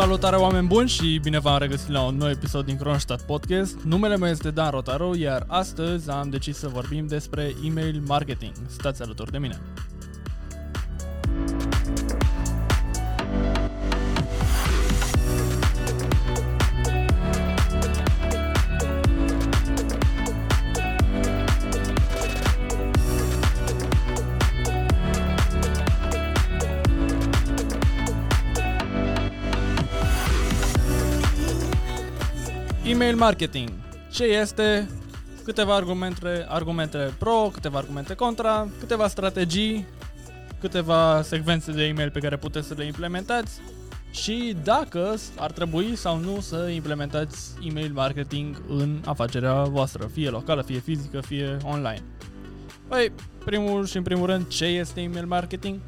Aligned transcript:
Salutare 0.00 0.36
oameni 0.36 0.66
buni 0.66 0.88
și 0.88 1.18
bine 1.22 1.38
v-am 1.38 1.58
regăsit 1.58 1.88
la 1.88 2.02
un 2.02 2.16
nou 2.16 2.28
episod 2.28 2.64
din 2.64 2.76
Kronstadt 2.76 3.22
Podcast. 3.22 3.76
Numele 3.82 4.16
meu 4.16 4.28
este 4.28 4.50
Dan 4.50 4.70
Rotaru, 4.70 5.16
iar 5.16 5.44
astăzi 5.46 6.10
am 6.10 6.30
decis 6.30 6.56
să 6.56 6.68
vorbim 6.68 7.06
despre 7.06 7.54
email 7.64 8.02
marketing. 8.06 8.52
Stați 8.66 9.02
alături 9.02 9.30
de 9.30 9.38
mine. 9.38 9.60
Email 33.10 33.24
marketing. 33.24 33.70
Ce 34.10 34.24
este? 34.24 34.88
Câteva 35.44 35.74
argumente, 35.74 36.46
argumente 36.48 37.14
pro, 37.18 37.50
câteva 37.52 37.78
argumente 37.78 38.14
contra, 38.14 38.68
câteva 38.78 39.08
strategii, 39.08 39.86
câteva 40.60 41.22
secvențe 41.22 41.72
de 41.72 41.84
email 41.84 42.10
pe 42.10 42.20
care 42.20 42.36
puteți 42.36 42.66
să 42.66 42.74
le 42.76 42.84
implementați 42.84 43.60
și 44.10 44.56
dacă 44.62 45.14
ar 45.36 45.50
trebui 45.50 45.96
sau 45.96 46.18
nu 46.18 46.40
să 46.40 46.68
implementați 46.74 47.50
email 47.68 47.92
marketing 47.92 48.62
în 48.68 49.00
afacerea 49.04 49.62
voastră, 49.62 50.10
fie 50.12 50.28
locală, 50.28 50.62
fie 50.62 50.78
fizică, 50.78 51.20
fie 51.20 51.56
online. 51.62 52.02
Păi, 52.88 53.12
primul 53.44 53.86
și 53.86 53.96
în 53.96 54.02
primul 54.02 54.26
rând, 54.26 54.48
ce 54.48 54.64
este 54.64 55.00
email 55.00 55.26
marketing? 55.26 55.78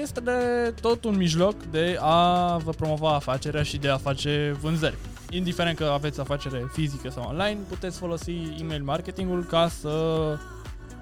Este 0.00 0.20
de 0.20 0.32
tot 0.80 1.04
un 1.04 1.16
mijloc 1.16 1.62
de 1.70 1.96
a 2.00 2.56
vă 2.56 2.70
promova 2.70 3.14
afacerea 3.14 3.62
și 3.62 3.76
de 3.76 3.88
a 3.88 3.96
face 3.96 4.56
vânzări 4.60 4.96
indiferent 5.32 5.76
că 5.76 5.84
aveți 5.84 6.20
afacere 6.20 6.70
fizică 6.72 7.10
sau 7.10 7.24
online, 7.28 7.58
puteți 7.68 7.98
folosi 7.98 8.32
email 8.60 8.82
marketingul 8.82 9.44
ca 9.44 9.68
să 9.68 10.36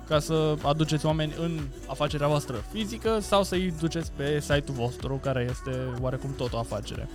ca 0.08 0.18
să 0.18 0.54
aduceți 0.62 1.06
oameni 1.06 1.34
în 1.40 1.60
afacerea 1.86 2.28
voastră 2.28 2.64
fizică 2.72 3.18
sau 3.20 3.42
să-i 3.42 3.74
duceți 3.80 4.12
pe 4.16 4.40
site-ul 4.40 4.76
vostru, 4.76 5.20
care 5.22 5.46
este 5.50 5.70
oarecum 6.00 6.34
tot 6.36 6.52
o 6.52 6.58
afacere. 6.58 7.08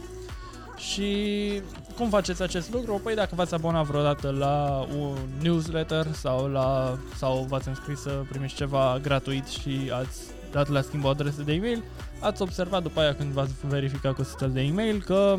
Și 0.78 1.62
cum 1.96 2.10
faceți 2.10 2.42
acest 2.42 2.74
lucru? 2.74 3.00
Păi 3.04 3.16
dacă 3.16 3.36
v-ați 3.36 3.54
abonat 3.54 3.86
vreodată 3.86 4.30
la 4.30 4.86
un 4.98 5.18
newsletter 5.42 6.06
sau, 6.12 6.48
la, 6.48 6.98
sau 7.16 7.46
v-ați 7.50 7.68
înscris 7.68 8.00
să 8.00 8.24
primiți 8.30 8.56
ceva 8.56 9.00
gratuit 9.02 9.48
și 9.48 9.92
ați 10.00 10.22
dat 10.52 10.70
la 10.70 10.82
schimb 10.82 11.04
o 11.04 11.08
adresă 11.08 11.42
de 11.42 11.54
e-mail, 11.54 11.84
ați 12.20 12.42
observat 12.42 12.82
după 12.82 13.00
aia 13.00 13.16
când 13.16 13.32
v-ați 13.32 13.54
verificat 13.62 14.14
cu 14.14 14.24
sistemul 14.24 14.54
de 14.54 14.62
e-mail 14.62 15.02
că 15.02 15.38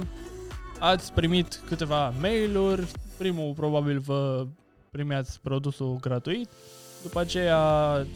ați 0.78 1.12
primit 1.12 1.60
câteva 1.66 2.12
mail-uri, 2.20 2.86
primul 3.19 3.52
probabil 3.52 3.98
vă 3.98 4.46
primeați 4.91 5.41
produsul 5.41 5.96
gratuit, 6.00 6.48
după 7.02 7.20
aceea 7.20 7.60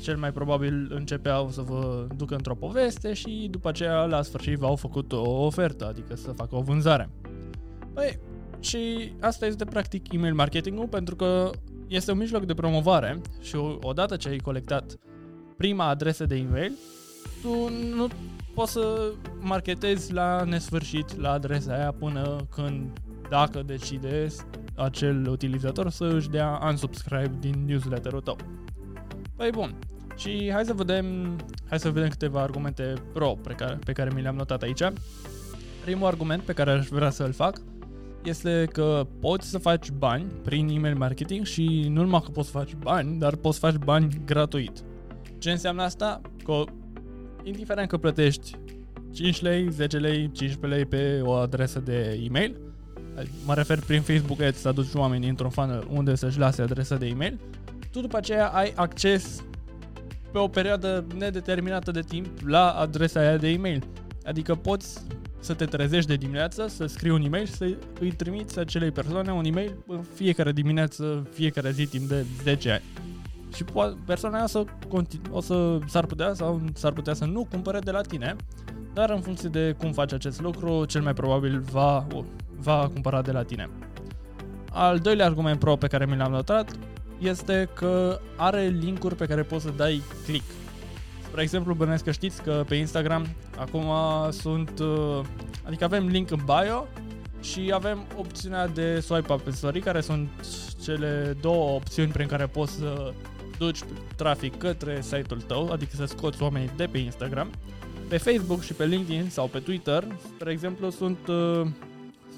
cel 0.03 0.16
mai 0.16 0.33
probabil 0.33 0.92
începeau 0.94 1.50
să 1.50 1.61
vă 1.61 2.06
ducă 2.16 2.34
într-o 2.34 2.55
poveste 2.55 3.12
și 3.12 3.48
după 3.50 3.69
aceea 3.69 4.05
la 4.05 4.22
sfârșit 4.22 4.58
v-au 4.58 4.77
făcut 4.77 5.12
o 5.12 5.44
ofertă, 5.44 5.86
adică 5.86 6.16
să 6.16 6.31
facă 6.31 6.56
o 6.56 6.61
vânzare. 6.61 7.11
Păi, 7.94 8.19
și 8.61 9.12
asta 9.20 9.47
este 9.47 9.64
practic 9.64 10.12
email 10.12 10.34
marketingul 10.34 10.86
pentru 10.86 11.16
că 11.16 11.50
este 11.88 12.12
un 12.12 12.19
mijloc 12.19 12.44
de 12.44 12.54
promovare 12.54 13.20
și 13.41 13.56
odată 13.81 14.16
ce 14.16 14.28
ai 14.28 14.38
colectat 14.38 14.99
prima 15.56 15.88
adresă 15.88 16.25
de 16.25 16.37
e-mail, 16.37 16.72
tu 17.43 17.69
nu 17.97 18.09
poți 18.55 18.72
să 18.72 19.12
marketezi 19.38 20.12
la 20.12 20.44
nesfârșit 20.44 21.21
la 21.21 21.31
adresa 21.31 21.75
aia 21.75 21.93
până 21.93 22.37
când, 22.55 23.00
dacă 23.28 23.62
decide 23.62 24.27
acel 24.75 25.28
utilizator 25.28 25.91
să 25.91 26.05
își 26.05 26.28
dea 26.28 26.61
unsubscribe 26.65 27.37
din 27.41 27.65
newsletterul 27.66 28.21
tău. 28.21 28.37
Păi 29.37 29.50
bun, 29.50 29.75
și 30.16 30.50
hai 30.53 30.65
să 30.65 30.72
vedem, 30.72 31.37
hai 31.69 31.78
să 31.78 31.91
vedem 31.91 32.09
câteva 32.09 32.43
argumente 32.43 32.94
pro 33.12 33.37
pe 33.43 33.53
care, 33.53 33.78
pe 33.84 33.93
care 33.93 34.11
mi 34.15 34.22
le-am 34.22 34.37
notat 34.37 34.62
aici. 34.62 34.82
Primul 35.84 36.06
argument 36.06 36.43
pe 36.43 36.53
care 36.53 36.71
aș 36.71 36.87
vrea 36.87 37.11
să-l 37.11 37.32
fac 37.32 37.61
este 38.22 38.69
că 38.72 39.06
poți 39.21 39.50
să 39.50 39.59
faci 39.59 39.91
bani 39.91 40.25
prin 40.43 40.69
email 40.69 40.97
marketing 40.97 41.44
și 41.47 41.87
nu 41.88 42.03
numai 42.03 42.21
că 42.25 42.31
poți 42.31 42.50
să 42.50 42.59
faci 42.59 42.75
bani, 42.75 43.19
dar 43.19 43.34
poți 43.34 43.59
să 43.59 43.67
faci 43.67 43.78
bani 43.84 44.21
gratuit. 44.25 44.82
Ce 45.38 45.50
înseamnă 45.50 45.82
asta? 45.82 46.21
Că 46.44 46.65
indiferent 47.43 47.89
că 47.89 47.97
plătești 47.97 48.59
5 49.12 49.41
lei, 49.41 49.71
10 49.71 49.99
lei, 49.99 50.31
15 50.33 50.67
lei 50.67 50.84
pe 50.84 51.21
o 51.23 51.33
adresă 51.33 51.78
de 51.78 52.21
e-mail, 52.25 52.56
mă 53.45 53.55
refer 53.55 53.81
prin 53.87 54.01
Facebook 54.01 54.41
Ads 54.41 54.59
să 54.59 54.69
aduci 54.69 54.95
oamenii 54.95 55.28
într-un 55.28 55.50
funnel 55.50 55.87
unde 55.91 56.15
să-și 56.15 56.39
lase 56.39 56.62
adresa 56.62 56.97
de 56.97 57.06
e-mail, 57.06 57.39
tu 57.93 58.00
după 58.00 58.17
aceea 58.17 58.47
ai 58.47 58.73
acces 58.77 59.45
pe 60.33 60.39
o 60.39 60.49
perioadă 60.49 61.06
nedeterminată 61.19 61.91
de 61.91 62.00
timp 62.00 62.27
la 62.47 62.71
adresa 62.71 63.21
aia 63.21 63.37
de 63.37 63.49
e-mail. 63.49 63.84
Adică 64.25 64.55
poți 64.55 65.00
să 65.41 65.55
te 65.55 65.65
trezești 65.65 66.09
de 66.09 66.17
dimineață, 66.17 66.67
să 66.69 66.87
scrii 66.87 67.11
un 67.11 67.25
e-mail 67.25 67.47
și 67.47 67.53
să 67.53 67.77
îi 68.00 68.12
trimiți 68.12 68.59
acelei 68.59 68.91
persoane 68.91 69.33
un 69.33 69.45
e-mail 69.45 69.77
în 69.87 70.03
fiecare 70.15 70.53
dimineață, 70.53 71.27
fiecare 71.33 71.71
zi 71.71 71.87
timp 71.87 72.09
de 72.09 72.25
10 72.43 72.71
ani 72.71 72.83
și 73.55 73.65
po- 73.65 74.05
persoana 74.06 74.37
aia 74.37 74.47
să 74.47 74.65
continu- 74.88 75.22
o 75.31 75.41
să 75.41 75.78
s-ar 75.87 76.06
putea 76.06 76.34
sau 76.34 76.61
s-ar 76.75 76.93
putea 76.93 77.15
să 77.15 77.25
nu 77.25 77.47
cumpere 77.50 77.78
de 77.78 77.91
la 77.91 78.00
tine, 78.00 78.37
dar 78.93 79.11
în 79.11 79.21
funcție 79.21 79.49
de 79.49 79.75
cum 79.78 79.93
faci 79.93 80.12
acest 80.12 80.41
lucru, 80.41 80.84
cel 80.84 81.03
mai 81.03 81.15
probabil 81.15 81.61
va, 81.61 82.06
va 82.56 82.88
cumpăra 82.93 83.22
de 83.22 83.33
la 83.33 83.43
tine. 83.43 83.71
Al 84.72 84.99
doilea 84.99 85.27
argument 85.27 85.59
pro 85.59 85.77
pe 85.77 85.87
care 85.87 86.06
mi 86.06 86.16
l-am 86.16 86.31
notat 86.31 86.71
este 87.19 87.69
că 87.75 88.21
are 88.37 88.66
linkuri 88.66 89.15
pe 89.15 89.27
care 89.27 89.43
poți 89.43 89.65
să 89.65 89.72
dai 89.77 90.03
click. 90.25 90.44
Spre 91.22 91.43
exemplu, 91.43 91.75
bănesc 91.75 92.05
că 92.05 92.11
știți 92.11 92.43
că 92.43 92.65
pe 92.69 92.75
Instagram 92.75 93.27
acum 93.59 93.91
sunt, 94.31 94.78
uh, 94.78 95.21
adică 95.67 95.84
avem 95.84 96.06
link 96.06 96.31
în 96.31 96.41
bio 96.44 96.87
și 97.41 97.71
avem 97.75 98.05
opțiunea 98.17 98.67
de 98.67 99.00
swipe 99.00 99.32
up 99.32 99.41
pe 99.41 99.50
story, 99.50 99.81
care 99.81 100.00
sunt 100.00 100.28
cele 100.82 101.37
două 101.41 101.75
opțiuni 101.75 102.12
prin 102.12 102.27
care 102.27 102.47
poți 102.47 102.72
să 102.72 103.12
duci 103.60 103.78
trafic 104.16 104.59
către 104.59 105.00
site-ul 105.00 105.41
tău, 105.41 105.71
adică 105.71 105.91
să 105.94 106.04
scoți 106.04 106.43
oamenii 106.43 106.71
de 106.76 106.87
pe 106.87 106.98
Instagram. 106.98 107.50
Pe 108.09 108.16
Facebook 108.16 108.62
și 108.62 108.72
pe 108.72 108.87
LinkedIn 108.87 109.28
sau 109.28 109.47
pe 109.47 109.59
Twitter, 109.59 110.06
spre 110.34 110.50
exemplu, 110.50 110.91
sunt, 110.91 111.19
uh, 111.28 111.66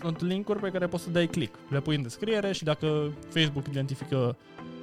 sunt 0.00 0.20
linkuri 0.20 0.58
pe 0.58 0.70
care 0.70 0.86
poți 0.86 1.02
să 1.02 1.10
dai 1.10 1.26
click. 1.26 1.54
Le 1.68 1.80
pui 1.80 1.96
în 1.96 2.02
descriere 2.02 2.52
și 2.52 2.64
dacă 2.64 3.12
Facebook 3.28 3.66
identifică 3.66 4.36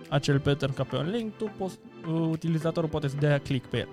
acel 0.10 0.40
pattern 0.40 0.74
ca 0.74 0.84
pe 0.84 0.96
un 0.96 1.10
link, 1.10 1.36
tu 1.38 1.52
poți, 1.58 1.78
uh, 2.08 2.28
utilizatorul 2.30 2.90
poate 2.90 3.08
să 3.08 3.16
dea 3.20 3.40
click 3.40 3.70
pe 3.70 3.78
el. 3.78 3.90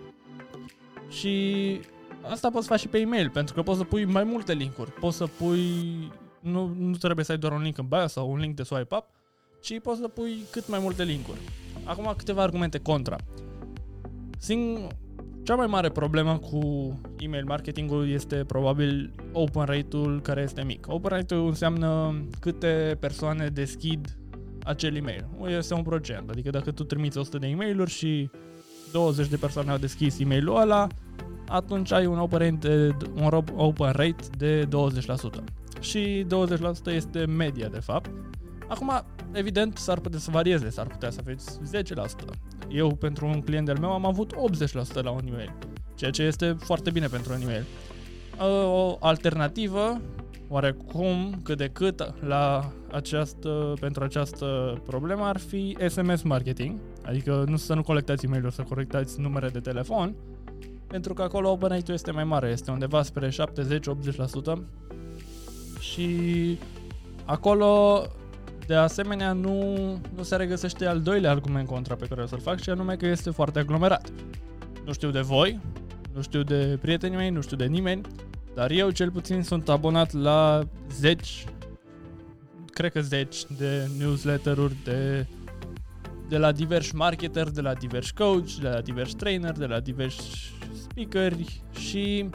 Și 1.09 1.81
asta 2.23 2.51
poți 2.51 2.67
face 2.67 2.81
și 2.81 2.89
pe 2.89 2.99
e-mail, 2.99 3.31
pentru 3.31 3.55
că 3.55 3.63
poți 3.63 3.79
să 3.79 3.85
pui 3.85 4.05
mai 4.05 4.25
multe 4.25 4.53
linkuri. 4.53 4.93
Poți 4.93 5.17
să 5.17 5.27
pui, 5.27 5.63
nu, 6.41 6.75
nu 6.79 6.97
trebuie 6.97 7.25
să 7.25 7.33
ai 7.33 7.39
doar 7.39 7.53
un 7.53 7.63
link 7.63 7.79
în 7.79 7.87
bio 7.89 8.07
sau 8.07 8.31
un 8.31 8.39
link 8.39 8.57
de 8.57 8.63
swipe 8.63 8.95
up, 8.95 9.07
ci 9.61 9.81
poți 9.81 10.01
să 10.01 10.09
pui 10.09 10.37
cât 10.51 10.69
mai 10.69 10.79
multe 10.79 11.05
linkuri. 11.05 11.39
Acum 11.87 12.15
câteva 12.17 12.43
argumente 12.43 12.79
contra. 12.79 13.17
Sing- 14.39 14.87
cea 15.43 15.55
mai 15.55 15.67
mare 15.67 15.89
problemă 15.89 16.39
cu 16.39 16.61
email 17.19 17.45
marketingul 17.45 18.11
este 18.11 18.37
probabil 18.37 19.13
open 19.33 19.65
rate-ul 19.65 20.21
care 20.23 20.43
este 20.43 20.63
mic. 20.63 20.87
Open 20.89 21.11
rate-ul 21.11 21.47
înseamnă 21.47 22.15
câte 22.41 22.97
persoane 23.01 23.49
deschid 23.49 24.19
acel 24.65 24.97
email. 24.97 25.27
Este 25.47 25.75
un 25.75 25.83
procent, 25.83 26.31
adică 26.31 26.51
dacă 26.51 26.71
tu 26.71 26.85
trimiți 26.85 27.19
100 27.19 27.39
de 27.39 27.47
e-mail-uri 27.47 27.91
și 27.91 28.31
20 28.93 29.29
de 29.29 29.37
persoane 29.37 29.71
au 29.71 29.77
deschis 29.77 30.19
e-mailul 30.19 30.61
ăla, 30.61 30.87
atunci 31.49 31.93
ai 31.93 32.07
un 32.07 32.19
open 32.19 32.39
rate 32.39 32.57
de, 32.69 32.95
un 33.15 33.45
open 33.57 33.91
rate 33.91 34.25
de 34.37 34.69
20%. 34.69 34.69
Și 35.81 36.27
20% 36.91 36.93
este 36.95 37.27
media, 37.27 37.69
de 37.69 37.81
fapt. 37.81 38.11
Acum, 38.69 39.05
evident, 39.37 39.77
s-ar 39.77 40.01
putea 40.01 40.19
să 40.19 40.31
varieze, 40.31 40.71
s-ar 40.71 40.87
putea 40.87 41.11
să 41.11 41.19
aveți 41.21 41.61
10%. 41.73 42.31
Eu, 42.69 42.95
pentru 42.95 43.27
un 43.27 43.41
client 43.41 43.69
al 43.69 43.79
meu, 43.79 43.93
am 43.93 44.07
avut 44.07 44.33
80% 44.33 45.03
la 45.03 45.11
un 45.11 45.27
e-mail, 45.27 45.53
ceea 45.95 46.11
ce 46.11 46.23
este 46.23 46.57
foarte 46.59 46.91
bine 46.91 47.07
pentru 47.07 47.33
un 47.33 47.41
e-mail. 47.41 47.65
O 48.67 48.97
alternativă, 49.01 50.01
oarecum, 50.49 51.41
cât 51.43 51.57
de 51.57 51.69
cât, 51.69 52.15
la 52.21 52.73
această, 52.91 53.75
pentru 53.81 54.05
această 54.05 54.81
problemă 54.87 55.25
ar 55.25 55.39
fi 55.39 55.77
SMS 55.89 56.23
marketing, 56.23 56.79
adică 57.05 57.45
nu 57.49 57.57
să 57.57 57.75
nu 57.75 57.83
colectați 57.83 58.25
e 58.25 58.29
mail 58.29 58.51
să 58.51 58.63
colectați 58.63 59.21
numere 59.21 59.49
de 59.49 59.61
telefon, 59.61 60.15
pentru 60.87 61.15
că 61.15 61.23
acolo 61.23 61.51
open 61.51 61.69
rate 61.69 61.93
este 61.93 62.11
mai 62.11 62.25
mare, 62.25 62.49
este 62.49 62.71
undeva 62.71 63.03
spre 63.03 63.29
70-80% 63.29 63.33
și 65.81 66.59
acolo 67.25 68.03
de 68.67 68.75
asemenea, 68.75 69.33
nu, 69.33 69.75
nu 70.17 70.23
se 70.23 70.37
regăsește 70.37 70.87
al 70.87 71.01
doilea 71.01 71.31
argument 71.31 71.67
contra 71.67 71.95
pe 71.95 72.07
care 72.07 72.23
o 72.23 72.27
să-l 72.27 72.41
fac, 72.41 72.61
și 72.61 72.71
anume 72.71 72.97
că 72.97 73.07
este 73.07 73.31
foarte 73.31 73.59
aglomerat. 73.59 74.11
Nu 74.85 74.93
știu 74.93 75.11
de 75.11 75.21
voi, 75.21 75.61
nu 76.15 76.23
știu 76.23 76.43
de 76.43 76.79
prietenii 76.81 77.17
mei, 77.17 77.31
nu 77.31 77.41
știu 77.41 77.57
de 77.57 77.65
nimeni, 77.65 78.01
Dar 78.57 78.71
eu 78.71 78.91
cel 78.91 79.11
puțin 79.11 79.43
sunt 79.43 79.69
abonat 79.69 80.13
la 80.13 80.63
zeci, 80.93 81.45
cred 82.67 82.93
că 82.93 83.01
zeci 83.01 83.45
de 83.59 83.89
newsletter-uri 83.99 84.77
de, 84.85 85.27
de 86.29 86.39
la 86.39 86.53
diversi 86.53 86.95
marketeri, 86.95 87.53
de 87.53 87.61
la 87.61 87.75
diversi 87.75 88.15
coach, 88.15 88.51
de 88.61 88.69
la 88.69 88.81
diversi 88.81 89.17
trainer, 89.17 89.53
de 89.53 89.67
la 89.67 89.81
diversi 89.81 90.53
speakeri 90.83 91.63
și 91.79 92.29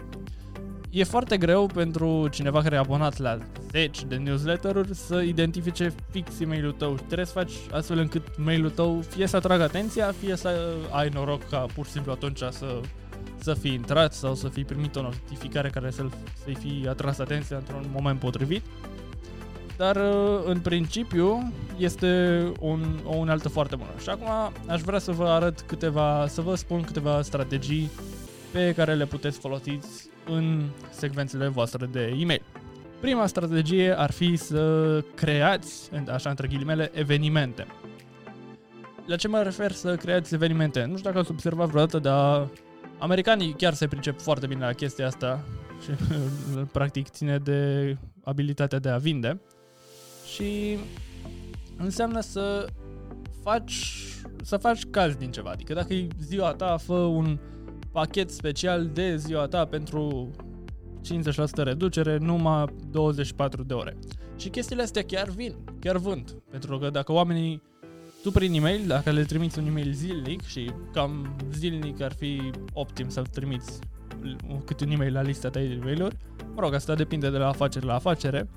e 0.90 1.04
foarte 1.04 1.38
greu 1.38 1.66
pentru 1.66 2.28
cineva 2.28 2.62
care 2.62 2.76
e 2.76 2.80
abonat 2.80 3.18
la 3.18 3.38
zeci 3.72 4.04
de 4.04 4.16
newsletter-uri 4.16 4.96
să 4.96 5.22
identifice 5.22 5.94
fix 6.12 6.40
e-mailul 6.40 6.72
tău. 6.72 6.94
Trebuie 6.94 7.26
să 7.26 7.32
faci 7.32 7.54
astfel 7.72 7.98
încât 7.98 8.38
mailul 8.38 8.70
tău 8.70 9.02
fie 9.02 9.28
să 9.28 9.36
atragă 9.36 9.64
atenția, 9.64 10.14
fie 10.20 10.36
să 10.36 10.76
ai 10.90 11.10
noroc 11.10 11.50
ca 11.50 11.66
pur 11.76 11.86
și 11.86 11.92
simplu 11.92 12.12
atunci 12.12 12.38
să, 12.38 12.80
să 13.40 13.54
fii 13.54 13.74
intrat 13.74 14.14
sau 14.14 14.36
să 14.36 14.48
fii 14.48 14.66
primit 14.66 14.96
o 14.96 15.02
notificare 15.02 15.70
care 15.70 15.92
să-l, 15.92 16.12
să-i 16.44 16.56
fi 16.56 16.88
atras 16.88 17.20
atenția 17.20 17.58
într-un 17.58 17.86
moment 17.94 18.20
potrivit. 18.20 18.64
Dar 19.78 19.98
în 20.46 20.60
principiu 20.60 21.54
este 21.78 22.44
un, 22.60 23.00
o 23.06 23.16
unealtă 23.16 23.50
foarte 23.50 23.76
bună. 23.76 23.90
Și 24.02 24.10
acum 24.10 24.54
aș 24.68 24.82
vrea 24.82 25.00
să 25.00 25.12
vă 25.12 25.28
arăt 25.28 25.62
câteva, 25.62 26.28
să 26.28 26.42
vă 26.42 26.56
spun 26.56 26.82
câteva 26.82 27.22
strategii 27.22 27.90
pe 28.52 28.74
care 28.76 28.94
le 28.94 29.06
puteți 29.06 29.40
folosi 29.40 29.80
în 30.26 30.64
secvențele 30.90 31.48
voastre 31.48 31.86
de 31.86 32.16
e-mail. 32.20 32.42
Prima 33.02 33.28
strategie 33.28 33.98
ar 33.98 34.12
fi 34.12 34.36
să 34.36 35.04
creați, 35.16 35.90
așa 36.12 36.30
între 36.30 36.48
ghilimele, 36.48 36.92
evenimente. 36.94 37.68
La 39.06 39.16
ce 39.16 39.28
mă 39.28 39.42
refer 39.42 39.72
să 39.72 39.96
creați 39.96 40.34
evenimente? 40.34 40.84
Nu 40.84 40.98
știu 40.98 41.10
dacă 41.10 41.20
ați 41.20 41.32
observat 41.32 41.68
vreodată, 41.68 42.00
dar 42.00 42.48
americanii 43.00 43.54
chiar 43.54 43.74
se 43.74 43.88
pricep 43.88 44.22
foarte 44.22 44.48
bine 44.48 44.66
la 44.66 44.74
chestia 44.74 45.06
asta 45.08 45.44
și 45.82 45.90
practic 46.78 47.10
ține 47.10 47.38
de 47.38 47.98
abilitatea 48.24 48.80
de 48.80 48.90
a 48.90 48.98
vinde. 48.98 49.42
Și 50.34 50.78
înseamnă 51.78 52.20
să 52.20 52.66
faci 53.44 53.96
să 54.44 54.58
faci 54.58 54.86
caz 54.86 55.16
din 55.16 55.32
ceva. 55.32 55.50
Adică 55.50 55.74
dacă 55.74 55.94
e 55.94 56.08
ziua 56.20 56.54
ta, 56.54 56.78
fă 56.78 56.94
un 56.94 57.40
pachet 57.92 58.30
special 58.30 58.88
de 58.88 59.16
ziua 59.16 59.48
ta 59.48 59.66
pentru 59.66 60.32
50% 61.02 61.64
reducere 61.64 62.18
numai 62.18 62.66
24 62.92 63.64
de 63.64 63.74
ore. 63.74 63.98
Și 64.38 64.50
chestiile 64.50 64.82
astea 64.82 65.04
chiar 65.04 65.30
vin, 65.30 65.56
chiar 65.80 65.98
vând. 65.98 66.36
Pentru 66.50 66.78
că 66.78 66.90
dacă 66.90 67.12
oamenii, 67.12 67.62
tu 68.24 68.32
prin 68.32 68.54
e-mail, 68.54 68.88
dacă 68.88 69.12
le 69.12 69.24
trimiți 69.24 69.60
un 69.60 69.66
e-mail 69.66 69.92
zilnic 69.92 70.46
și 70.46 70.72
cam 70.94 71.36
zilnic 71.54 72.02
ar 72.02 72.14
fi 72.14 72.52
optim 72.74 73.10
să 73.10 73.22
trimiți 73.32 73.80
câte 74.66 74.84
un 74.84 74.92
e-mail 74.92 75.14
la 75.14 75.22
lista 75.22 75.50
ta 75.50 75.60
de 75.60 75.66
e-mail-uri, 75.66 76.16
mă 76.56 76.62
rog, 76.62 76.74
asta 76.74 76.96
depinde 76.96 77.30
de 77.30 77.38
la 77.38 77.48
afacere 77.48 77.86
la 77.86 77.96
afacere, 77.96 78.50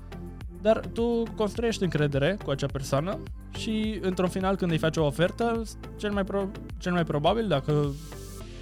dar 0.61 0.85
tu 0.93 1.23
construiești 1.35 1.83
încredere 1.83 2.37
cu 2.43 2.49
acea 2.49 2.67
persoană 2.67 3.19
și 3.57 3.99
într-un 4.01 4.29
final 4.29 4.55
când 4.55 4.71
îi 4.71 4.77
faci 4.77 4.97
o 4.97 5.05
ofertă, 5.05 5.61
cel 5.95 6.11
mai, 6.11 6.23
pro- 6.23 6.51
cel 6.77 6.91
mai 6.91 7.03
probabil, 7.03 7.47
dacă 7.47 7.93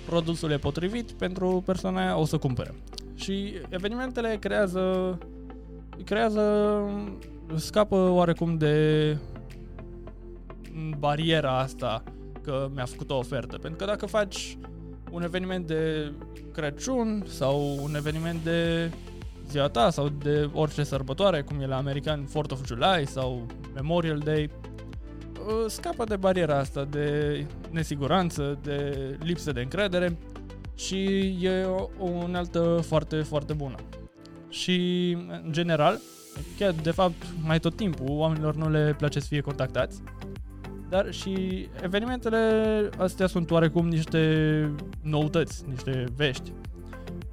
produsul 0.05 0.51
e 0.51 0.57
potrivit 0.57 1.11
pentru 1.11 1.63
persoana 1.65 2.01
aia, 2.01 2.17
o 2.17 2.25
să 2.25 2.37
cumpere. 2.37 2.73
Și 3.23 3.53
evenimentele 3.69 4.37
creează 4.39 5.17
creează 6.05 6.83
scapă 7.55 8.09
oarecum 8.09 8.57
de 8.57 9.17
bariera 10.97 11.59
asta 11.59 12.03
că 12.41 12.69
mi-a 12.73 12.85
făcut 12.85 13.09
o 13.09 13.15
ofertă. 13.15 13.57
Pentru 13.57 13.79
că 13.79 13.85
dacă 13.85 14.05
faci 14.05 14.57
un 15.11 15.23
eveniment 15.23 15.67
de 15.67 16.11
Crăciun 16.53 17.23
sau 17.27 17.79
un 17.83 17.95
eveniment 17.95 18.43
de 18.43 18.91
ziua 19.49 19.67
ta 19.67 19.89
sau 19.89 20.09
de 20.09 20.49
orice 20.53 20.83
sărbătoare, 20.83 21.41
cum 21.41 21.59
e 21.61 21.65
la 21.65 21.77
american 21.77 22.27
4th 22.27 22.51
of 22.51 22.65
July 22.65 23.05
sau 23.07 23.45
Memorial 23.73 24.17
Day, 24.17 24.49
Uh, 25.47 25.65
scapă 25.67 26.03
de 26.03 26.15
bariera 26.15 26.57
asta 26.57 26.83
de 26.83 27.45
nesiguranță, 27.69 28.59
de 28.61 29.17
lipsă 29.23 29.51
de 29.51 29.61
încredere 29.61 30.17
și 30.75 31.05
e 31.41 31.63
o, 31.63 31.89
o 31.99 32.09
unealtă 32.09 32.83
foarte, 32.87 33.15
foarte 33.15 33.53
bună. 33.53 33.75
Și, 34.49 35.09
în 35.43 35.51
general, 35.51 35.99
chiar 36.57 36.71
de 36.71 36.91
fapt 36.91 37.25
mai 37.43 37.59
tot 37.59 37.75
timpul 37.75 38.09
oamenilor 38.09 38.55
nu 38.55 38.69
le 38.69 38.95
place 38.97 39.19
să 39.19 39.27
fie 39.29 39.41
contactați, 39.41 40.01
dar 40.89 41.11
și 41.11 41.67
evenimentele 41.81 42.89
astea 42.97 43.27
sunt 43.27 43.51
oarecum 43.51 43.87
niște 43.87 44.71
noutăți, 45.01 45.63
niște 45.69 46.05
vești. 46.15 46.51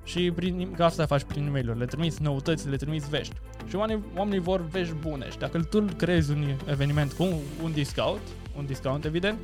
Și 0.05 0.31
prin, 0.31 0.73
ca 0.77 0.85
asta 0.85 1.07
faci 1.07 1.23
prin 1.23 1.47
e 1.47 1.51
mail 1.51 1.75
le 1.79 1.85
trimiți 1.85 2.23
noutăți, 2.23 2.69
le 2.69 2.77
trimiți 2.77 3.09
vești. 3.09 3.35
Și 3.69 3.77
oamenii, 3.77 4.05
oamenii 4.17 4.41
vor 4.41 4.67
vești 4.67 4.95
bune. 4.95 5.31
Și 5.31 5.39
dacă 5.39 5.63
tu 5.63 5.85
creezi 5.97 6.31
un 6.31 6.45
eveniment 6.67 7.13
cu 7.13 7.23
un, 7.23 7.35
un 7.63 7.73
discount, 7.73 8.21
un 8.57 8.67
discount 8.67 9.05
evident, 9.05 9.39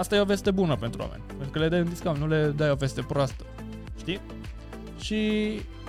asta 0.00 0.16
e 0.16 0.20
o 0.20 0.24
veste 0.24 0.50
bună 0.50 0.76
pentru 0.76 1.00
oameni. 1.00 1.22
Pentru 1.26 1.50
că 1.50 1.58
le 1.58 1.68
dai 1.68 1.80
un 1.80 1.88
discount, 1.88 2.18
nu 2.18 2.26
le 2.26 2.52
dai 2.56 2.70
o 2.70 2.74
veste 2.74 3.02
proastă. 3.02 3.44
Știi? 3.98 4.20
Și 5.00 5.20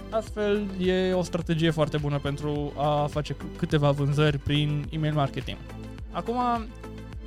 astfel 0.09 0.61
e 0.79 1.13
o 1.13 1.21
strategie 1.21 1.69
foarte 1.69 1.97
bună 1.97 2.19
pentru 2.19 2.73
a 2.77 3.07
face 3.11 3.35
câteva 3.57 3.91
vânzări 3.91 4.37
prin 4.37 4.85
email 4.89 5.13
marketing. 5.13 5.57
Acum, 6.11 6.37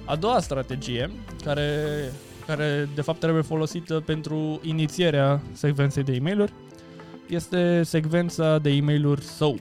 a 0.04 0.16
doua 0.16 0.40
strategie, 0.40 1.10
care, 1.44 1.80
care 2.46 2.88
de 2.94 3.00
fapt 3.00 3.20
trebuie 3.20 3.42
folosită 3.42 4.00
pentru 4.00 4.60
inițierea 4.62 5.40
secvenței 5.52 6.02
de 6.02 6.12
e-mailuri, 6.12 6.52
este 7.28 7.82
secvența 7.82 8.58
de 8.58 8.70
e-mailuri 8.70 9.22
SOAP. 9.22 9.58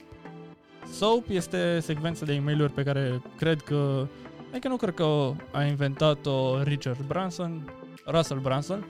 SOAP 0.92 1.24
este 1.28 1.78
secvența 1.80 2.24
de 2.24 2.32
e 2.32 2.40
mail 2.40 2.68
pe 2.68 2.82
care 2.82 3.22
cred 3.36 3.60
că, 3.60 4.06
adică 4.54 4.68
nu 4.68 4.76
cred 4.76 4.94
că 4.94 5.32
a 5.52 5.64
inventat-o 5.64 6.62
Richard 6.62 7.06
Branson, 7.06 7.70
Russell 8.06 8.40
Branson, 8.40 8.86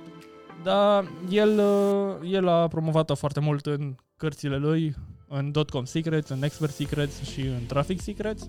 dar 0.62 1.04
el, 1.30 1.58
uh, 1.58 2.30
el 2.32 2.48
a 2.48 2.68
promovat-o 2.68 3.14
foarte 3.14 3.40
mult 3.40 3.66
în 3.66 3.94
cărțile 4.16 4.56
lui, 4.56 4.94
în 5.28 5.52
.com 5.70 5.84
Secrets, 5.84 6.28
în 6.28 6.42
Expert 6.42 6.72
Secrets 6.72 7.22
și 7.22 7.40
în 7.40 7.66
Traffic 7.66 8.00
Secrets 8.00 8.48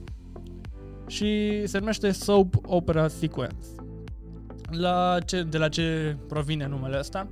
și 1.07 1.61
se 1.65 1.77
numește 1.77 2.11
Soap 2.11 2.55
Opera 2.61 3.07
Sequence. 3.07 3.65
La 4.71 5.17
ce, 5.25 5.43
de 5.43 5.57
la 5.57 5.69
ce 5.69 6.17
provine 6.27 6.67
numele 6.67 6.97
ăsta? 6.99 7.27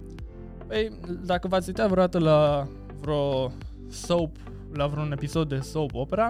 Păi, 0.67 0.99
dacă 1.25 1.47
v-ați 1.47 1.67
uitat 1.67 1.89
vreodată 1.89 2.19
la 2.19 2.67
vreo 3.01 3.51
soap 3.89 4.35
la 4.73 4.87
vreun 4.87 5.11
episod 5.11 5.49
de 5.49 5.59
soap 5.59 5.93
opera. 5.93 6.29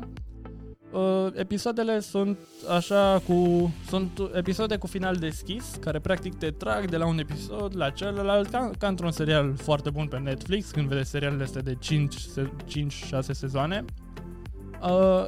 Uh, 0.93 1.27
episoadele 1.33 1.99
sunt 1.99 2.37
așa 2.69 3.21
cu 3.27 3.71
sunt 3.87 4.19
episoade 4.33 4.77
cu 4.77 4.87
final 4.87 5.15
deschis 5.15 5.75
care 5.79 5.99
practic 5.99 6.35
te 6.35 6.51
trag 6.51 6.89
de 6.89 6.97
la 6.97 7.07
un 7.07 7.17
episod 7.17 7.75
la 7.75 7.89
celălalt 7.89 8.49
ca, 8.49 8.71
ca 8.77 8.87
într-un 8.87 9.11
serial 9.11 9.55
foarte 9.55 9.89
bun 9.89 10.07
pe 10.07 10.17
Netflix 10.17 10.71
când 10.71 10.87
vezi 10.87 11.09
serialele 11.09 11.43
astea 11.43 11.61
de 11.61 11.77
5-6 11.77 13.19
sezoane. 13.19 13.85
Uh, 14.81 15.27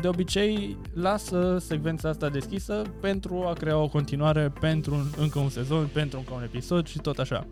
de 0.00 0.08
obicei 0.08 0.76
lasă 0.94 1.58
secvența 1.60 2.08
asta 2.08 2.28
deschisă 2.28 2.82
pentru 3.00 3.44
a 3.46 3.52
crea 3.52 3.78
o 3.78 3.88
continuare 3.88 4.52
pentru 4.60 4.94
un, 4.94 5.04
încă 5.18 5.38
un 5.38 5.48
sezon, 5.48 5.88
pentru 5.92 6.18
încă 6.18 6.34
un 6.34 6.42
episod 6.42 6.86
și 6.86 6.98
tot 6.98 7.18
așa. 7.18 7.46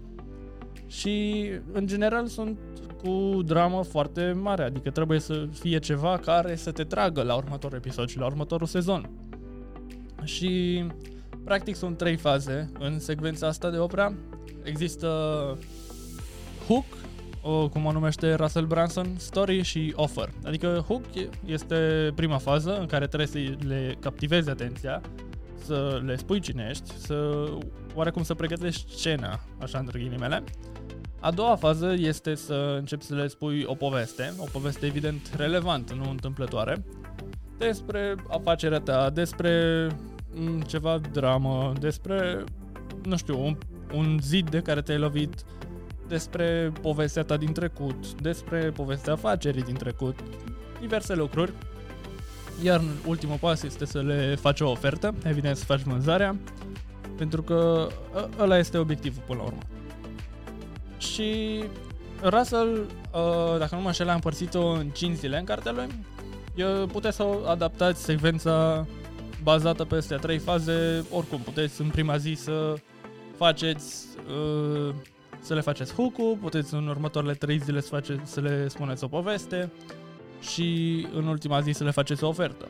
Și 0.87 1.47
în 1.73 1.87
general 1.87 2.26
sunt 2.26 2.59
cu 3.02 3.42
dramă 3.42 3.82
foarte 3.82 4.32
mare, 4.40 4.62
adică 4.62 4.90
trebuie 4.90 5.18
să 5.18 5.47
fie 5.61 5.78
ceva 5.78 6.18
care 6.18 6.56
să 6.56 6.73
te 6.73 6.85
tragă 6.85 7.23
la 7.23 7.35
următorul 7.35 7.76
episod 7.76 8.09
și 8.09 8.18
la 8.18 8.26
următorul 8.26 8.66
sezon. 8.66 9.11
Și 10.25 10.85
practic 11.44 11.76
sunt 11.76 11.97
trei 11.97 12.16
faze 12.16 12.73
în 12.78 12.99
secvența 12.99 13.47
asta 13.47 13.71
de 13.71 13.78
opera. 13.78 14.14
Există 14.62 15.09
hook, 16.66 16.85
o, 17.42 17.68
cum 17.68 17.85
o 17.85 17.92
numește 17.92 18.35
Russell 18.35 18.66
Branson, 18.66 19.14
story 19.16 19.62
și 19.62 19.92
offer. 19.97 20.32
Adică 20.44 20.85
hook 20.87 21.04
este 21.44 22.12
prima 22.14 22.38
fază 22.38 22.78
în 22.78 22.87
care 22.87 23.06
trebuie 23.06 23.28
să 23.28 23.38
le 23.66 23.97
captivezi 24.00 24.50
atenția, 24.50 25.00
să 25.64 26.00
le 26.04 26.16
spui 26.16 26.40
cine 26.40 26.66
ești, 26.71 26.99
să 26.99 27.49
oarecum 27.94 28.23
să 28.23 28.35
pregătești 28.35 28.94
scena, 28.97 29.40
așa 29.61 29.78
între 29.78 29.99
ghilimele. 29.99 30.44
A 31.25 31.31
doua 31.31 31.57
fază 31.57 31.95
este 31.97 32.35
să 32.35 32.75
începi 32.79 33.05
să 33.05 33.14
le 33.14 33.26
spui 33.26 33.64
o 33.67 33.75
poveste, 33.75 34.33
o 34.38 34.45
poveste 34.52 34.87
evident 34.87 35.35
relevantă, 35.37 35.95
nu 35.95 36.11
întâmplătoare, 36.11 36.85
despre 37.59 38.14
afacerea 38.29 38.81
ta, 38.81 39.11
despre 39.11 39.87
mm, 40.35 40.61
ceva 40.61 41.00
dramă, 41.12 41.73
despre, 41.81 42.45
nu 43.02 43.17
știu, 43.17 43.45
un, 43.45 43.57
un 43.95 44.19
zid 44.23 44.50
de 44.50 44.61
care 44.61 44.83
te-ai 44.83 44.99
lovit, 44.99 45.45
despre 46.09 46.73
povestea 46.81 47.23
ta 47.23 47.37
din 47.37 47.52
trecut, 47.52 48.23
despre 48.23 48.71
povestea 48.71 49.12
afacerii 49.12 49.62
din 49.62 49.75
trecut, 49.75 50.19
diverse 50.81 51.14
lucruri. 51.14 51.52
Iar 52.62 52.81
ultimul 53.07 53.37
pas 53.41 53.62
este 53.62 53.85
să 53.85 54.00
le 54.00 54.37
faci 54.41 54.61
o 54.61 54.71
ofertă, 54.71 55.14
evident 55.25 55.57
să 55.57 55.64
faci 55.64 55.81
vânzarea, 55.81 56.37
pentru 57.17 57.43
că 57.43 57.88
ă, 58.14 58.29
ăla 58.38 58.59
este 58.59 58.79
obiectivul 58.79 59.23
până 59.26 59.38
la 59.38 59.45
urmă. 59.45 59.61
Și 61.12 61.62
Russell, 62.23 62.87
uh, 63.14 63.59
dacă 63.59 63.75
nu 63.75 63.81
mă 63.81 63.87
înșel, 63.87 64.09
a 64.09 64.14
împărțit-o 64.14 64.66
în 64.66 64.88
5 64.88 65.16
zile 65.16 65.38
în 65.38 65.45
cartea 65.45 65.73
lui. 65.73 65.87
Eu 66.54 66.87
puteți 66.87 67.16
să 67.16 67.26
adaptați 67.47 68.02
secvența 68.02 68.87
bazată 69.42 69.85
peste 69.85 70.14
trei 70.14 70.38
faze, 70.38 71.04
oricum 71.11 71.38
puteți 71.38 71.81
în 71.81 71.88
prima 71.88 72.16
zi 72.16 72.33
să 72.33 72.75
faceți 73.37 74.07
uh, 74.28 74.95
să 75.40 75.54
le 75.54 75.61
faceți 75.61 75.95
hook 75.95 76.38
puteți 76.40 76.75
în 76.75 76.87
următoarele 76.87 77.35
trei 77.35 77.59
zile 77.59 77.81
să, 77.81 77.88
face, 77.88 78.21
să 78.25 78.40
le 78.40 78.69
spuneți 78.69 79.04
o 79.04 79.09
poveste 79.09 79.71
și 80.40 81.07
în 81.14 81.26
ultima 81.26 81.61
zi 81.61 81.71
să 81.71 81.85
le 81.85 81.90
faceți 81.90 82.25
o 82.25 82.28
ofertă. 82.28 82.69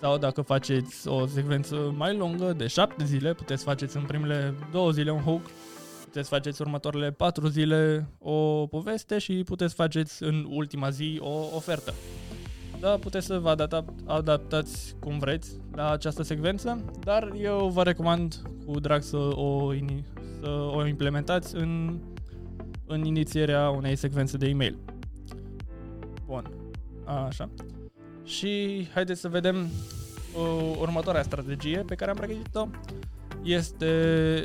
Sau 0.00 0.18
dacă 0.18 0.42
faceți 0.42 1.08
o 1.08 1.26
secvență 1.26 1.94
mai 1.96 2.16
lungă, 2.16 2.52
de 2.52 2.66
7 2.66 3.04
zile, 3.04 3.34
puteți 3.34 3.64
faceți 3.64 3.96
în 3.96 4.02
primele 4.02 4.54
două 4.72 4.90
zile 4.90 5.10
un 5.10 5.20
hook, 5.20 5.42
puteți 6.14 6.32
faceți 6.32 6.60
următoarele 6.60 7.10
4 7.10 7.46
zile 7.46 8.08
o 8.18 8.66
poveste 8.66 9.18
și 9.18 9.42
puteți 9.44 9.74
faceți 9.74 10.22
în 10.22 10.46
ultima 10.48 10.90
zi 10.90 11.18
o 11.20 11.56
ofertă. 11.56 11.94
Da, 12.80 12.88
puteți 12.88 13.26
să 13.26 13.38
vă 13.38 13.48
adapta, 13.48 13.84
adaptați 14.06 14.96
cum 15.00 15.18
vreți 15.18 15.50
la 15.72 15.90
această 15.90 16.22
secvență, 16.22 16.84
dar 17.00 17.32
eu 17.36 17.68
vă 17.68 17.82
recomand 17.82 18.42
cu 18.66 18.80
drag 18.80 19.02
să 19.02 19.16
o, 19.16 19.72
să 20.40 20.50
o 20.50 20.86
implementați 20.86 21.56
în, 21.56 21.98
în 22.86 23.04
inițierea 23.04 23.70
unei 23.70 23.96
secvențe 23.96 24.36
de 24.36 24.48
e-mail. 24.48 24.78
Bun, 26.26 26.50
așa. 27.26 27.50
Și 28.24 28.86
haideți 28.92 29.20
să 29.20 29.28
vedem 29.28 29.56
uh, 29.56 30.76
următoarea 30.78 31.22
strategie 31.22 31.78
pe 31.78 31.94
care 31.94 32.10
am 32.10 32.16
pregătit-o. 32.16 32.66
Este 33.44 34.42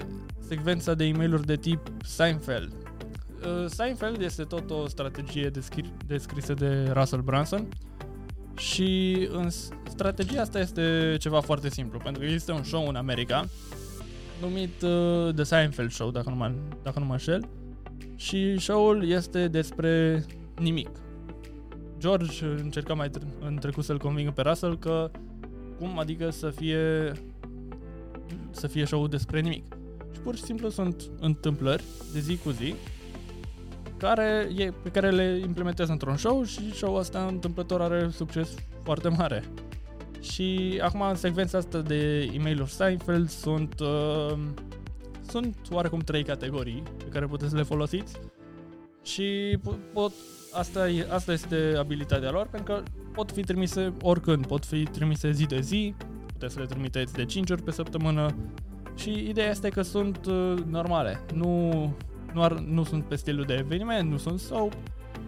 secvența 0.47 0.93
de 0.93 1.03
e 1.03 1.13
mail 1.13 1.41
de 1.45 1.55
tip 1.55 1.87
Seinfeld. 2.03 2.73
Uh, 2.73 3.65
Seinfeld 3.67 4.21
este 4.21 4.43
tot 4.43 4.69
o 4.71 4.87
strategie 4.87 5.49
descri- 5.49 6.05
descrisă 6.07 6.53
de 6.53 6.91
Russell 6.93 7.21
Brunson 7.21 7.67
și 8.57 9.17
în 9.31 9.49
strategia 9.89 10.41
asta 10.41 10.59
este 10.59 11.15
ceva 11.19 11.39
foarte 11.39 11.69
simplu, 11.69 11.99
pentru 11.99 12.21
că 12.21 12.27
există 12.27 12.53
un 12.53 12.63
show 12.63 12.87
în 12.87 12.95
America 12.95 13.45
numit 14.41 14.81
uh, 14.81 15.33
The 15.33 15.43
Seinfeld 15.43 15.91
Show, 15.91 16.11
dacă 16.11 16.29
nu 16.29 16.35
mă, 16.35 16.51
dacă 16.83 16.99
nu 16.99 17.05
mă 17.05 17.11
înșel, 17.11 17.49
și 18.15 18.57
show-ul 18.57 19.09
este 19.09 19.47
despre 19.47 20.25
nimic. 20.59 20.89
George 21.97 22.45
încerca 22.45 22.93
mai 22.93 23.09
tre- 23.09 23.33
în 23.39 23.55
trecut 23.55 23.83
să-l 23.83 23.97
convingă 23.97 24.31
pe 24.31 24.41
Russell 24.41 24.77
că 24.77 25.11
cum 25.79 25.99
adică 25.99 26.29
să 26.29 26.49
fie 26.49 27.11
să 28.59 28.67
fie 28.67 28.85
show 28.85 29.07
despre 29.07 29.39
nimic. 29.39 29.63
Și 30.13 30.19
pur 30.19 30.35
și 30.35 30.43
simplu 30.43 30.69
sunt 30.69 31.03
întâmplări 31.19 31.83
de 32.13 32.19
zi 32.19 32.37
cu 32.37 32.49
zi 32.49 32.75
care, 33.97 34.49
e, 34.57 34.71
pe 34.83 34.89
care 34.89 35.09
le 35.09 35.39
implementează 35.43 35.91
într-un 35.91 36.17
show 36.17 36.43
și 36.43 36.73
show-ul 36.73 36.99
ăsta 36.99 37.25
întâmplător 37.25 37.81
are 37.81 38.09
succes 38.11 38.49
foarte 38.83 39.09
mare. 39.09 39.43
Și 40.21 40.79
acum 40.83 41.01
în 41.01 41.15
secvența 41.15 41.57
asta 41.57 41.79
de 41.79 42.21
e 42.33 42.39
mail 42.41 42.65
Seinfeld 42.65 43.29
sunt, 43.29 43.79
uh, 43.79 44.37
sunt 45.29 45.55
oarecum 45.71 45.99
trei 45.99 46.23
categorii 46.23 46.83
pe 46.97 47.09
care 47.09 47.25
puteți 47.25 47.49
să 47.49 47.55
le 47.55 47.63
folosiți 47.63 48.19
și 49.03 49.57
pot, 49.93 50.11
asta, 50.51 50.89
e, 50.89 51.07
asta 51.11 51.31
este 51.31 51.73
abilitatea 51.77 52.31
lor 52.31 52.47
pentru 52.47 52.73
că 52.73 52.83
pot 53.13 53.31
fi 53.31 53.41
trimise 53.41 53.93
oricând, 54.01 54.45
pot 54.45 54.65
fi 54.65 54.83
trimise 54.83 55.31
zi 55.31 55.45
de 55.45 55.59
zi, 55.59 55.95
puteți 56.39 56.53
să 56.53 56.59
le 56.59 56.65
trimiteți 56.65 57.13
de 57.13 57.25
5 57.25 57.49
ori 57.49 57.61
pe 57.61 57.71
săptămână 57.71 58.35
și 58.95 59.09
ideea 59.09 59.49
este 59.49 59.69
că 59.69 59.81
sunt 59.81 60.25
uh, 60.25 60.53
normale, 60.69 61.19
nu, 61.33 61.73
nu, 62.33 62.43
ar, 62.43 62.51
nu 62.51 62.83
sunt 62.83 63.03
pe 63.03 63.15
stilul 63.15 63.45
de 63.45 63.53
eveniment, 63.53 64.11
nu 64.11 64.17
sunt 64.17 64.39
soap 64.39 64.73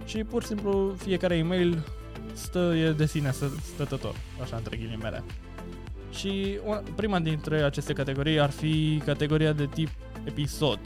și 0.06 0.24
pur 0.24 0.42
și 0.42 0.48
simplu 0.48 0.94
fiecare 0.98 1.36
e-mail 1.36 1.86
stă, 2.34 2.74
e 2.76 2.92
de 2.92 3.06
sine 3.06 3.32
stătător, 3.74 4.16
așa 4.42 4.56
între 4.56 4.78
ghilimele. 4.78 5.24
Și 6.12 6.60
prima 6.96 7.20
dintre 7.20 7.62
aceste 7.62 7.94
categorii 7.94 8.40
ar 8.40 8.50
fi 8.50 9.02
categoria 9.06 9.54
de 9.54 9.66
tip 9.66 9.90
episod. 10.24 10.80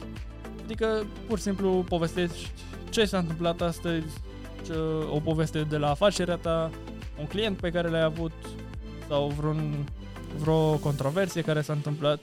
Adică 0.64 1.06
pur 1.26 1.36
și 1.36 1.44
simplu 1.44 1.84
povestești 1.88 2.50
ce 2.90 3.04
s-a 3.04 3.18
întâmplat 3.18 3.60
astăzi, 3.60 4.20
ce, 4.64 4.72
o 5.10 5.18
poveste 5.18 5.62
de 5.62 5.76
la 5.76 5.90
afacerea 5.90 6.36
ta, 6.36 6.70
un 7.18 7.26
client 7.26 7.56
pe 7.56 7.70
care 7.70 7.88
l-ai 7.88 8.02
avut 8.02 8.32
sau 9.08 9.28
vreun, 9.28 9.84
vreo 10.36 10.76
controversie 10.76 11.42
care 11.42 11.60
s-a 11.60 11.72
întâmplat. 11.72 12.20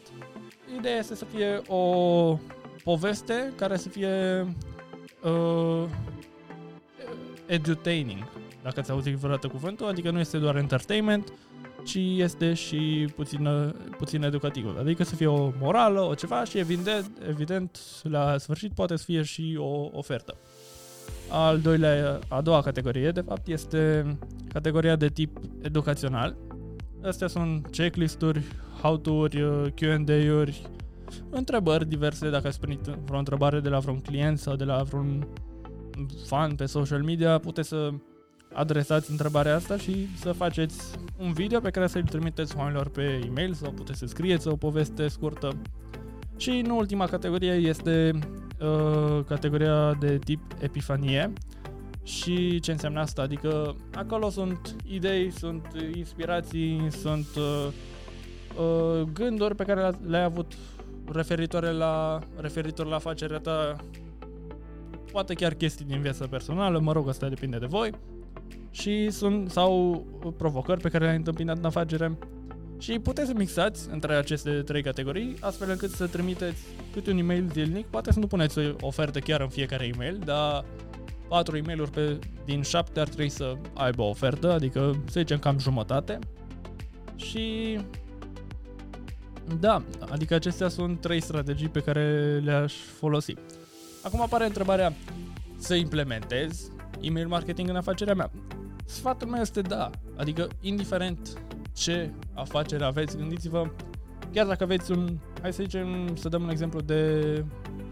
Ideea 0.78 0.98
este 0.98 1.16
să 1.16 1.26
fie 1.26 1.62
o 1.68 2.38
poveste 2.84 3.54
care 3.56 3.78
să 3.78 3.90
fie 3.90 4.46
uh, 5.24 5.84
edutaining, 7.46 8.28
dacă 8.64 8.82
ți-a 8.82 8.94
auzit 8.94 9.16
vreodată 9.16 9.48
cuvântul, 9.48 9.88
adică 9.88 10.12
nu 10.12 10.20
este 10.20 10.38
doar 10.38 10.56
entertainment, 10.56 11.34
ci 11.84 11.96
este 11.96 12.54
și 12.54 13.10
puțin, 13.16 13.74
puțin 13.98 14.24
educativ. 14.24 14.76
Adică 14.80 15.04
să 15.04 15.16
fie 15.16 15.28
o 15.28 15.52
morală, 15.60 16.02
o 16.02 16.14
ceva 16.14 16.44
și 16.44 16.58
evident, 16.58 17.12
evident 17.30 17.80
la 18.04 18.38
sfârșit 18.38 18.74
poate 18.74 18.96
să 18.96 19.04
fie 19.04 19.22
și 19.22 19.56
o 19.60 19.90
ofertă. 19.92 20.38
Al 21.30 21.60
doilea, 21.60 22.20
a 22.28 22.42
doua 22.42 22.62
categorie, 22.62 23.12
de 23.12 23.22
fapt, 23.22 23.48
este 23.48 24.06
categoria 24.54 24.96
de 24.96 25.08
tip 25.08 25.40
educațional. 25.62 26.36
Astea 27.04 27.28
sunt 27.28 27.68
checklist-uri, 27.68 28.44
how-to-uri, 28.82 29.38
Q&A-uri, 29.76 30.62
întrebări 31.30 31.88
diverse, 31.88 32.30
dacă 32.30 32.48
ați 32.48 32.60
primit 32.60 32.80
vreo 32.80 33.18
întrebare 33.18 33.60
de 33.60 33.70
la 33.70 33.80
vreun 33.80 34.00
client 34.00 34.40
sau 34.40 34.56
de 34.56 34.64
la 34.64 34.84
vreun 34.84 35.28
fan 36.26 36.56
pe 36.56 36.66
social 36.66 37.04
media, 37.04 37.38
puteți 37.38 37.68
să 37.68 37.90
adresați 38.54 39.12
întrebarea 39.12 39.56
asta 39.56 39.78
și 39.78 40.08
să 40.16 40.32
faceți 40.32 40.96
un 41.18 41.34
video 41.34 41.60
pe 41.60 41.70
care 41.70 41.88
să-l 41.88 42.04
trimiteți 42.04 42.58
oamenilor 42.58 42.90
pe 42.90 43.22
e-mail 43.28 43.54
sau 43.54 43.72
puteți 43.72 44.00
să 44.00 44.06
scrieți 44.06 44.48
o 44.48 44.56
poveste 44.56 45.08
scurtă. 45.08 45.62
Și 46.38 46.50
în 46.50 46.70
ultima 46.70 47.06
categorie 47.06 47.52
este 47.52 48.12
uh, 48.62 49.24
categoria 49.28 49.94
de 49.94 50.18
tip 50.18 50.42
epifanie. 50.60 51.34
Și 52.04 52.60
ce 52.60 52.72
înseamnă 52.72 53.00
asta? 53.00 53.22
Adică 53.22 53.76
acolo 53.94 54.30
sunt 54.30 54.76
idei, 54.88 55.32
sunt 55.32 55.66
inspirații, 55.96 56.88
sunt 56.90 57.28
uh, 57.38 57.68
uh, 58.58 59.02
gânduri 59.14 59.56
pe 59.56 59.64
care 59.64 59.92
le-ai 60.08 60.24
avut 60.24 60.54
referitoare 61.12 61.72
la, 61.72 62.20
referitor 62.36 62.86
la 62.86 62.96
afacerea 62.96 63.38
ta, 63.38 63.76
poate 65.12 65.34
chiar 65.34 65.54
chestii 65.54 65.86
din 65.86 66.02
viața 66.02 66.28
personală, 66.28 66.80
mă 66.80 66.92
rog, 66.92 67.10
asta 67.10 67.30
depinde 67.30 67.58
de 67.58 67.66
voi. 67.66 67.92
Și 68.72 69.10
sunt, 69.10 69.50
sau 69.50 70.04
provocări 70.38 70.82
pe 70.82 70.90
care 70.90 71.04
le-ai 71.04 71.16
întâmpinat 71.16 71.58
în 71.58 71.66
afacere. 71.66 72.18
Și 72.78 73.00
puteți 73.00 73.28
să 73.28 73.34
mixați 73.38 73.90
între 73.92 74.16
aceste 74.16 74.52
trei 74.52 74.84
categorii, 74.84 75.36
astfel 75.40 75.70
încât 75.70 75.90
să 75.90 76.08
trimiteți 76.08 76.62
câte 76.94 77.12
un 77.12 77.18
e-mail 77.18 77.50
zilnic, 77.54 77.86
poate 77.86 78.12
să 78.12 78.20
nu 78.20 78.28
puneți 78.28 78.60
o 78.60 78.76
ofertă 78.82 79.20
chiar 79.20 79.42
în 79.42 79.50
fiecare 79.50 79.86
e-mail, 79.94 80.22
dar 80.26 80.66
4 81.34 81.58
e 81.58 81.62
mail 81.66 81.88
pe, 81.88 82.20
din 82.46 82.62
7 82.62 83.00
ar 83.00 83.08
trebui 83.08 83.30
să 83.30 83.56
aibă 83.74 84.02
o 84.02 84.10
ofertă, 84.10 84.52
adică 84.52 85.04
să 85.06 85.20
zicem 85.20 85.40
cam 85.40 85.60
jumătate. 85.60 86.20
Și 87.16 87.80
da, 89.60 89.84
adică 90.10 90.34
acestea 90.34 90.68
sunt 90.68 91.02
trei 91.02 91.22
strategii 91.22 91.70
pe 91.70 91.80
care 91.80 92.40
le-aș 92.44 92.74
folosi. 92.74 93.34
Acum 94.04 94.22
apare 94.22 94.46
întrebarea 94.46 94.94
să 95.58 95.74
implementez 95.76 96.72
email 97.02 97.28
marketing 97.28 97.70
în 97.70 97.76
afacerea 97.76 98.14
mea. 98.14 98.32
Sfatul 98.86 99.28
meu 99.28 99.42
este 99.42 99.62
da, 99.62 99.90
adică 100.16 100.48
indiferent 100.62 101.42
ce 101.76 102.12
afacere 102.34 102.84
aveți, 102.84 103.18
gândiți-vă, 103.18 103.72
chiar 104.34 104.46
dacă 104.46 104.64
aveți 104.64 104.92
un, 104.92 105.18
hai 105.42 105.54
să 105.54 105.64
zicem, 105.64 106.16
să 106.16 106.30
dăm 106.30 106.44
un 106.44 106.50
exemplu 106.50 106.82
de, 106.82 107.22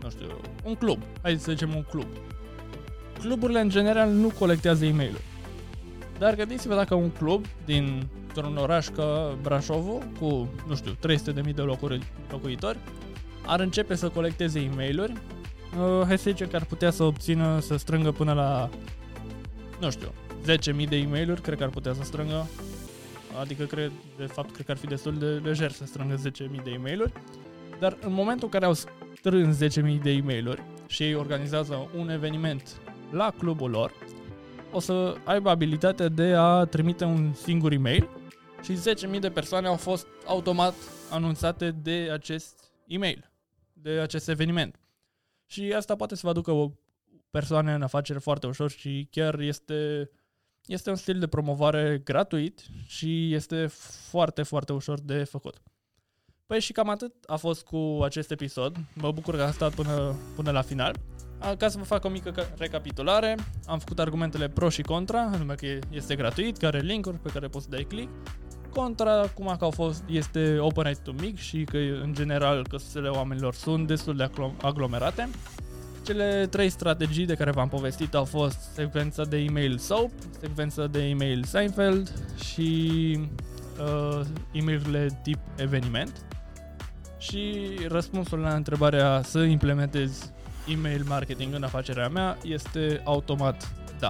nu 0.01 0.09
știu, 0.09 0.27
un 0.63 0.75
club, 0.75 0.99
hai 1.21 1.37
să 1.37 1.51
zicem 1.51 1.75
un 1.75 1.83
club. 1.89 2.07
Cluburile 3.21 3.59
în 3.59 3.69
general 3.69 4.09
nu 4.09 4.31
colectează 4.39 4.85
e 4.85 4.91
mail 4.91 5.17
dar 6.21 6.35
gândiți-vă 6.35 6.75
dacă 6.75 6.95
un 6.95 7.09
club 7.09 7.45
din 7.65 8.07
un 8.35 8.57
oraș 8.57 8.87
ca 8.87 9.37
Brașovul, 9.41 10.07
cu, 10.19 10.49
nu 10.67 10.75
știu, 10.75 10.91
300.000 11.45 11.53
de 11.55 11.61
locuri, 11.61 12.03
locuitori, 12.31 12.77
ar 13.45 13.59
începe 13.59 13.95
să 13.95 14.09
colecteze 14.09 14.59
e 14.59 14.69
mail 14.75 14.99
uh, 14.99 16.05
hai 16.05 16.17
să 16.17 16.29
zicem 16.29 16.47
că 16.47 16.55
ar 16.55 16.65
putea 16.65 16.91
să 16.91 17.03
obțină, 17.03 17.59
să 17.59 17.77
strângă 17.77 18.11
până 18.11 18.33
la, 18.33 18.69
nu 19.79 19.89
știu, 19.89 20.13
10.000 20.83 20.89
de 20.89 20.95
e 20.95 21.05
mail 21.05 21.39
cred 21.39 21.57
că 21.57 21.63
ar 21.63 21.69
putea 21.69 21.93
să 21.93 22.03
strângă, 22.03 22.47
adică 23.39 23.63
cred, 23.63 23.91
de 24.17 24.25
fapt, 24.25 24.51
cred 24.51 24.65
că 24.65 24.71
ar 24.71 24.77
fi 24.77 24.87
destul 24.87 25.17
de 25.17 25.25
lejer 25.25 25.71
să 25.71 25.85
strângă 25.85 26.15
10.000 26.15 26.63
de 26.63 26.69
e 26.71 26.77
mail 26.77 27.13
dar 27.79 27.97
în 28.01 28.13
momentul 28.13 28.43
în 28.43 28.59
care 28.59 28.65
au 28.65 28.73
strâns 29.17 29.57
10.000 29.57 30.01
de 30.01 30.11
e 30.11 30.21
mail 30.21 30.63
și 30.87 31.03
ei 31.03 31.15
organizează 31.15 31.89
un 31.97 32.09
eveniment 32.09 32.81
la 33.11 33.33
clubul 33.37 33.69
lor, 33.69 33.93
o 34.71 34.79
să 34.79 35.15
aibă 35.23 35.49
abilitatea 35.49 36.07
de 36.07 36.33
a 36.33 36.65
trimite 36.65 37.03
un 37.03 37.33
singur 37.33 37.71
e-mail 37.71 38.09
și 38.63 38.77
10.000 39.13 39.19
de 39.19 39.29
persoane 39.29 39.67
au 39.67 39.75
fost 39.75 40.07
automat 40.25 40.73
anunțate 41.09 41.71
de 41.71 42.09
acest 42.11 42.71
e-mail, 42.87 43.31
de 43.73 43.89
acest 43.89 44.29
eveniment. 44.29 44.79
Și 45.45 45.73
asta 45.73 45.95
poate 45.95 46.15
să 46.15 46.21
vă 46.23 46.29
aducă 46.29 46.51
o, 46.51 46.71
persoane 47.31 47.73
în 47.73 47.81
afacere 47.81 48.19
foarte 48.19 48.47
ușor 48.47 48.69
și 48.69 49.07
chiar 49.11 49.39
este, 49.39 50.09
este 50.65 50.89
un 50.89 50.95
stil 50.95 51.19
de 51.19 51.27
promovare 51.27 52.01
gratuit 52.03 52.63
și 52.85 53.33
este 53.33 53.67
foarte, 54.09 54.43
foarte 54.43 54.73
ușor 54.73 54.99
de 54.99 55.23
făcut. 55.23 55.61
Păi 56.45 56.59
și 56.59 56.71
cam 56.71 56.89
atât 56.89 57.13
a 57.25 57.35
fost 57.35 57.63
cu 57.63 57.99
acest 58.03 58.31
episod. 58.31 58.77
Mă 58.93 59.11
bucur 59.11 59.35
că 59.35 59.41
a 59.41 59.51
stat 59.51 59.73
până, 59.75 60.15
până 60.35 60.51
la 60.51 60.61
final. 60.61 60.95
Ca 61.57 61.67
să 61.67 61.77
vă 61.77 61.83
fac 61.83 62.05
o 62.05 62.09
mică 62.09 62.47
recapitulare, 62.57 63.35
am 63.65 63.79
făcut 63.79 63.99
argumentele 63.99 64.47
pro 64.47 64.69
și 64.69 64.81
contra, 64.81 65.21
anume 65.21 65.53
că 65.53 65.67
este 65.89 66.15
gratuit, 66.15 66.57
care 66.57 66.77
are 66.77 66.85
linkuri 66.85 67.17
pe 67.17 67.29
care 67.29 67.47
poți 67.47 67.63
să 67.63 67.69
dai 67.71 67.85
click. 67.89 68.09
Contra, 68.69 69.27
cum 69.33 69.55
că 69.57 69.63
au 69.63 69.71
fost, 69.71 70.03
este 70.07 70.57
open 70.59 70.83
rate 70.83 70.99
to 71.03 71.11
mic 71.19 71.37
și 71.37 71.63
că 71.63 71.77
în 71.77 72.13
general 72.13 72.67
căsuțele 72.67 73.09
oamenilor 73.09 73.53
sunt 73.53 73.87
destul 73.87 74.15
de 74.15 74.29
aglomerate. 74.61 75.29
Cele 76.05 76.47
trei 76.49 76.69
strategii 76.69 77.25
de 77.25 77.33
care 77.33 77.51
v-am 77.51 77.69
povestit 77.69 78.13
au 78.13 78.25
fost 78.25 78.59
secvența 78.73 79.23
de 79.23 79.37
email 79.37 79.77
SOAP, 79.77 80.11
secvența 80.39 80.87
de 80.87 81.07
email 81.07 81.43
Seinfeld 81.43 82.13
și 82.43 83.19
uh, 83.79 84.25
e-mailurile 84.51 85.19
tip 85.23 85.39
eveniment. 85.55 86.25
Și 87.17 87.69
răspunsul 87.87 88.39
la 88.39 88.53
întrebarea 88.53 89.21
să 89.23 89.39
implementezi 89.39 90.31
email 90.67 91.03
marketing 91.07 91.53
în 91.53 91.63
afacerea 91.63 92.07
mea 92.07 92.37
este 92.43 93.01
automat 93.03 93.71
da. 93.99 94.09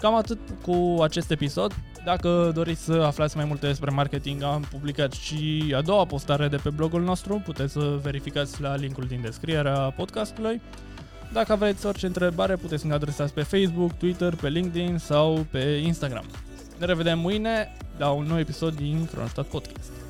Cam 0.00 0.14
atât 0.14 0.38
cu 0.62 1.02
acest 1.02 1.30
episod. 1.30 1.74
Dacă 2.04 2.50
doriți 2.54 2.84
să 2.84 2.92
aflați 2.92 3.36
mai 3.36 3.44
multe 3.44 3.66
despre 3.66 3.90
marketing, 3.90 4.42
am 4.42 4.66
publicat 4.70 5.12
și 5.12 5.72
a 5.76 5.80
doua 5.80 6.04
postare 6.04 6.48
de 6.48 6.56
pe 6.56 6.70
blogul 6.70 7.02
nostru. 7.02 7.42
Puteți 7.44 7.72
să 7.72 7.98
verificați 8.02 8.60
la 8.60 8.76
linkul 8.76 9.04
din 9.04 9.20
descrierea 9.20 9.78
podcastului. 9.78 10.60
Dacă 11.32 11.52
aveți 11.52 11.86
orice 11.86 12.06
întrebare, 12.06 12.56
puteți 12.56 12.80
să 12.80 12.86
ne 12.86 12.94
adresați 12.94 13.34
pe 13.34 13.42
Facebook, 13.42 13.92
Twitter, 13.92 14.34
pe 14.34 14.48
LinkedIn 14.48 14.98
sau 14.98 15.46
pe 15.50 15.80
Instagram. 15.84 16.24
Ne 16.78 16.86
revedem 16.86 17.18
mâine 17.18 17.72
la 17.96 18.10
un 18.10 18.24
nou 18.24 18.38
episod 18.38 18.74
din 18.74 19.06
Kronstadt 19.12 19.48
Podcast. 19.48 20.05